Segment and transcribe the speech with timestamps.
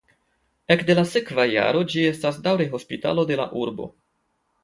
[0.75, 3.89] Ekde la sekva jaro ĝi estas daŭre hospitalo de la urbo.